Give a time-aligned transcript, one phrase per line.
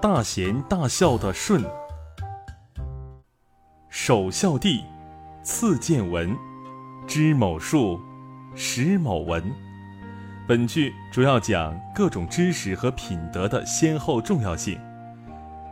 [0.00, 1.62] 大贤大孝的舜。
[3.88, 4.84] 首孝弟，
[5.42, 6.36] 次见闻，
[7.06, 7.98] 知某数，
[8.54, 9.42] 识某文。
[10.46, 14.78] 本句主要讲各种知识和品德的先后重要性，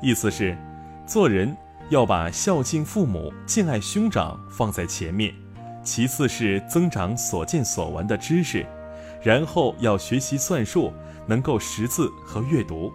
[0.01, 0.57] 意思是，
[1.07, 1.55] 做人
[1.91, 5.35] 要把孝敬父母、敬爱兄长放在前面，
[5.83, 8.67] 其次是增长所见所闻的知识，
[9.23, 10.91] 然后要学习算术，
[11.27, 12.91] 能够识字和阅读。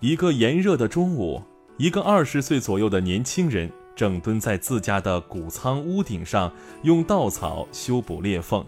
[0.00, 1.42] 一个炎热的中午，
[1.78, 8.62] 一个二十岁左右的年轻人正蹲在自家的谷仓屋顶上，用稻草修补裂缝。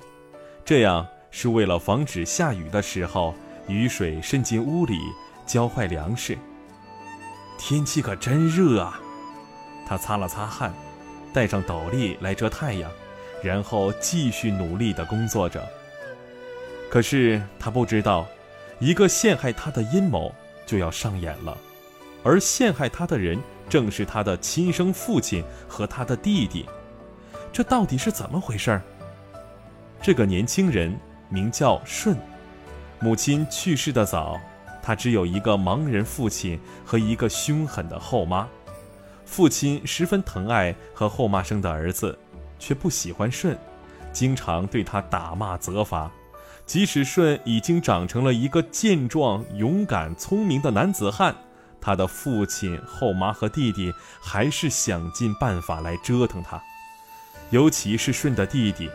[0.64, 3.34] 这样是为了防止下雨的时候
[3.66, 4.98] 雨水渗进屋里
[5.46, 6.36] 浇坏粮食。
[7.58, 8.98] 天气可真热啊！
[9.86, 10.72] 他擦了擦汗，
[11.34, 12.90] 戴上斗笠来遮太阳，
[13.42, 15.62] 然后继续努力地工作着。
[16.88, 18.26] 可是他不知道，
[18.78, 20.32] 一个陷害他的阴谋
[20.68, 21.56] 就要上演了，
[22.22, 26.66] 而陷害他的人正是他的亲生父亲和他的弟弟。
[27.50, 28.82] 这到底是怎么回事儿？
[30.02, 30.94] 这个年轻人
[31.30, 32.14] 名叫舜，
[33.00, 34.38] 母亲去世的早，
[34.82, 38.46] 他只有一个盲人父亲和一个凶狠的后妈。
[39.24, 42.18] 父亲十分疼爱和后妈生的儿子，
[42.58, 43.58] 却不喜欢舜，
[44.12, 46.10] 经常对他打骂责罚。
[46.68, 51.34] 即使舜已经长成了一个健壮、勇敢、聪明的男子汉，
[51.80, 56.62] 他的父亲、后妈和弟弟还是想尽办法来折腾他，
[57.48, 58.90] 尤其是舜的弟弟。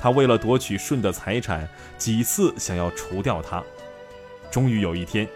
[0.00, 1.68] 他为了夺取舜的财产，
[1.98, 3.62] 几次想要除掉他。
[4.50, 5.28] 终于有一天，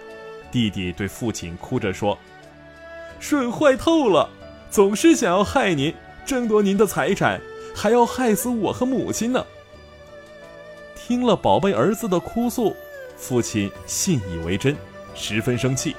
[0.51, 2.19] 弟弟对父亲哭着说
[3.21, 4.31] ：“舜坏透了，
[4.71, 7.39] 总是想要害您，争夺您的财产，
[7.75, 9.45] 还要害死我和母亲呢。”
[11.07, 12.75] 听了宝贝儿子的哭诉，
[13.17, 14.77] 父亲信以为真，
[15.15, 15.95] 十分生气。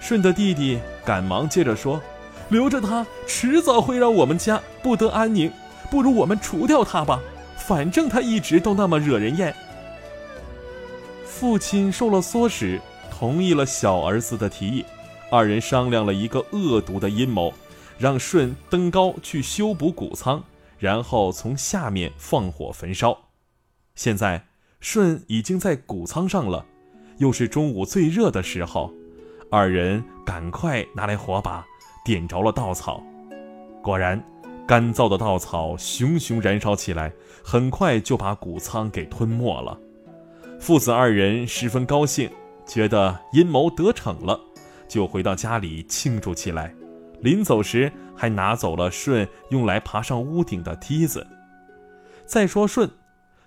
[0.00, 2.02] 舜的弟弟赶忙接着说
[2.50, 5.52] ：“留着他，迟早会让我们家不得安宁，
[5.88, 7.20] 不如我们除掉他吧。”
[7.56, 9.54] 反正他一直都那么惹人厌。
[11.24, 12.80] 父亲受了唆使，
[13.12, 14.84] 同意了小儿子的提议。
[15.30, 17.54] 二人商量了一个恶毒的阴谋，
[17.98, 20.42] 让舜登高去修补谷仓，
[20.76, 23.16] 然后从下面放火焚烧。
[23.94, 24.44] 现在
[24.80, 26.64] 舜已经在谷仓上了，
[27.18, 28.92] 又是中午最热的时候，
[29.50, 31.64] 二人赶快拿来火把，
[32.04, 33.02] 点着了稻草。
[33.82, 34.22] 果然。
[34.66, 37.12] 干燥的稻草熊熊燃烧起来，
[37.44, 39.78] 很快就把谷仓给吞没了。
[40.58, 42.30] 父子二人十分高兴，
[42.64, 44.40] 觉得阴谋得逞了，
[44.88, 46.74] 就回到家里庆祝起来。
[47.20, 51.26] 临走时，还拿走了舜用来爬上屋顶的梯子。
[52.24, 52.88] 再说舜，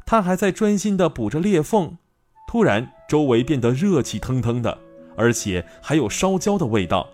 [0.07, 1.97] 他还在专心地补着裂缝，
[2.47, 4.77] 突然周围变得热气腾腾的，
[5.17, 7.09] 而且还有烧焦的味道。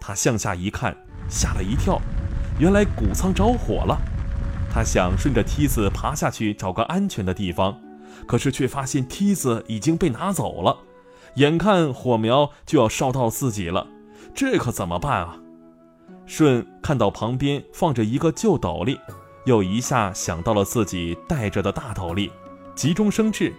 [0.00, 0.96] 他向下一看，
[1.28, 2.00] 吓了一跳。
[2.60, 4.00] 原来谷仓着火了，
[4.72, 7.76] 他想顺着梯子爬下去找个安全的地方，
[8.24, 10.78] 可是却发现梯子已经被拿走了，
[11.34, 13.88] 眼看火苗就要烧到自己了，
[14.32, 15.38] 这可怎么办啊？
[16.24, 18.96] 舜看到旁边放着一个旧斗笠，
[19.46, 22.30] 又一下想到了自己戴着的大斗笠，
[22.74, 23.54] 急中生智，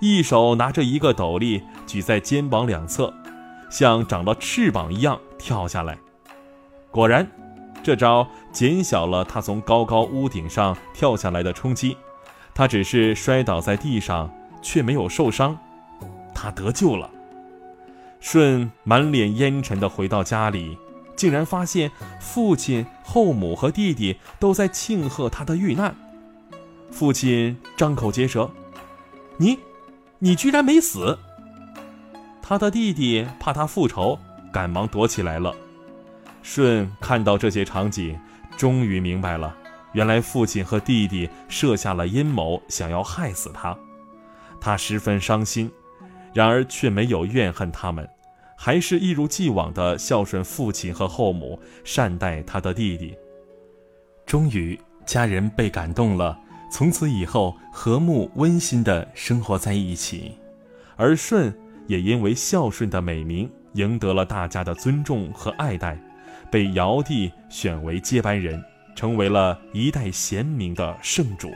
[0.00, 3.12] 一手拿着一个斗笠举在肩膀两侧，
[3.70, 5.98] 像长了翅膀一样跳下来，
[6.90, 7.26] 果然。
[7.80, 11.96] 这招减小了他从高高屋顶上跳下来的冲击，
[12.52, 14.28] 他只是摔倒在地上，
[14.60, 15.56] 却没有受伤，
[16.34, 17.08] 他得救了。
[18.20, 20.76] 舜满脸烟尘地回到家里，
[21.18, 21.90] 竟然发现
[22.20, 25.94] 父亲、后母和弟弟都在庆贺他的遇难。
[26.92, 28.50] 父亲张口结舌
[29.36, 29.58] ：“你，
[30.20, 31.18] 你居然没死！”
[32.40, 34.18] 他的弟弟怕他复仇，
[34.52, 35.54] 赶忙躲起来了。
[36.42, 38.18] 舜看到这些场景，
[38.56, 39.54] 终于明白了，
[39.92, 43.76] 原来父亲和弟弟设下了阴谋，想要害死他。
[44.60, 45.70] 他十分伤心，
[46.32, 48.08] 然而却没有怨恨他们，
[48.60, 53.16] 还是一如既往的孝顺父亲和后母，善待他的弟弟。
[54.26, 54.76] 终于，
[55.06, 56.36] 家人被感动了，
[56.68, 60.32] 从此以后和睦温馨的生活在一起，
[60.96, 61.54] 而舜
[61.86, 65.96] 也因为孝顺的美名，赢得了大家的尊重和爱戴。
[66.50, 68.60] 被尧帝选为接班人，
[68.96, 71.48] 成为了一代贤明的圣主。